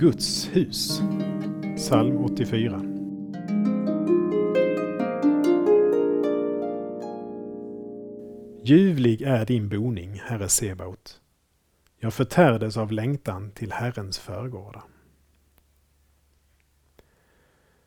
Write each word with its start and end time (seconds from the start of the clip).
Guds 0.00 0.50
hus. 0.52 1.00
Psalm 1.76 2.24
84. 2.24 2.80
Ljuvlig 8.64 9.22
är 9.22 9.46
din 9.46 9.68
boning, 9.68 10.20
Herre 10.24 10.48
Sebaot. 10.48 11.20
Jag 11.98 12.14
förtärdes 12.14 12.76
av 12.76 12.92
längtan 12.92 13.50
till 13.50 13.72
Herrens 13.72 14.18
förgårdar. 14.18 14.82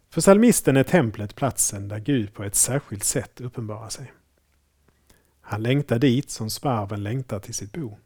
För 0.09 0.21
psalmisten 0.21 0.77
är 0.77 0.83
templet 0.83 1.35
platsen 1.35 1.87
där 1.87 1.99
Gud 1.99 2.33
på 2.33 2.43
ett 2.43 2.55
särskilt 2.55 3.03
sätt 3.03 3.41
uppenbarar 3.41 3.89
sig. 3.89 4.13
Han 5.41 5.63
längtar 5.63 5.99
dit 5.99 6.29
som 6.29 6.49
sparven 6.49 7.03
längtar 7.03 7.39
till 7.39 7.53
sitt 7.53 7.71
bo. 7.71 7.97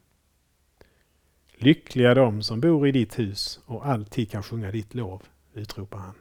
Lyckliga 1.59 2.13
de 2.13 2.41
som 2.41 2.61
bor 2.61 2.87
i 2.87 2.91
ditt 2.91 3.19
hus 3.19 3.59
och 3.65 3.85
alltid 3.85 4.31
kan 4.31 4.43
sjunga 4.43 4.71
ditt 4.71 4.93
lov, 4.93 5.23
utropar 5.53 5.97
han. 5.97 6.15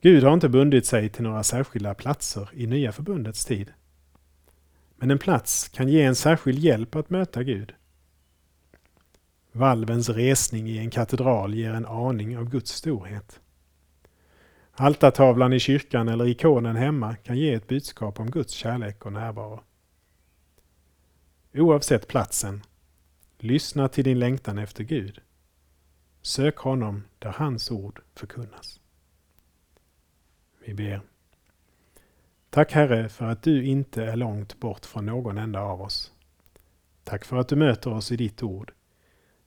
Gud 0.00 0.24
har 0.24 0.34
inte 0.34 0.48
bundit 0.48 0.86
sig 0.86 1.08
till 1.08 1.22
några 1.22 1.42
särskilda 1.42 1.94
platser 1.94 2.50
i 2.52 2.66
Nya 2.66 2.92
förbundets 2.92 3.44
tid. 3.44 3.72
Men 4.96 5.10
en 5.10 5.18
plats 5.18 5.68
kan 5.68 5.88
ge 5.88 6.02
en 6.02 6.14
särskild 6.14 6.58
hjälp 6.58 6.96
att 6.96 7.10
möta 7.10 7.42
Gud. 7.42 7.74
Valvens 9.52 10.08
resning 10.08 10.68
i 10.68 10.78
en 10.78 10.90
katedral 10.90 11.54
ger 11.54 11.72
en 11.72 11.86
aning 11.86 12.38
av 12.38 12.50
Guds 12.50 12.72
storhet. 12.72 13.40
Altartavlan 14.72 15.52
i 15.52 15.60
kyrkan 15.60 16.08
eller 16.08 16.28
ikonen 16.28 16.76
hemma 16.76 17.16
kan 17.16 17.38
ge 17.38 17.54
ett 17.54 17.68
budskap 17.68 18.20
om 18.20 18.30
Guds 18.30 18.52
kärlek 18.52 19.06
och 19.06 19.12
närvaro. 19.12 19.60
Oavsett 21.56 22.08
platsen, 22.08 22.62
lyssna 23.38 23.88
till 23.88 24.04
din 24.04 24.18
längtan 24.18 24.58
efter 24.58 24.84
Gud. 24.84 25.20
Sök 26.22 26.56
honom 26.56 27.04
där 27.18 27.30
hans 27.30 27.70
ord 27.70 28.00
förkunnas. 28.14 28.80
Vi 30.64 30.74
ber. 30.74 31.02
Tack 32.50 32.72
Herre 32.72 33.08
för 33.08 33.26
att 33.26 33.42
du 33.42 33.64
inte 33.64 34.04
är 34.04 34.16
långt 34.16 34.60
bort 34.60 34.86
från 34.86 35.06
någon 35.06 35.38
enda 35.38 35.60
av 35.60 35.82
oss. 35.82 36.12
Tack 37.04 37.24
för 37.24 37.36
att 37.36 37.48
du 37.48 37.56
möter 37.56 37.92
oss 37.92 38.12
i 38.12 38.16
ditt 38.16 38.42
ord, 38.42 38.72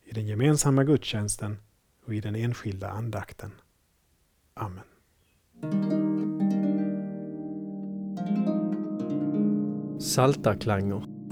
i 0.04 0.14
den 0.14 0.28
gemensamma 0.28 0.84
gudstjänsten 0.84 1.58
och 2.06 2.14
i 2.14 2.22
den 2.22 2.36
enskilda 2.36 2.90
andakten. 2.90 3.52
Amen. 4.54 4.84
Saltarklanger 10.00 11.17